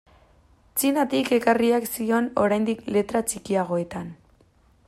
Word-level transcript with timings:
Txinatik 0.83 1.29
ekarriak 1.37 1.87
zioen 1.97 2.31
oraindik 2.45 2.83
letra 2.97 3.25
txikiagoetan. 3.33 4.13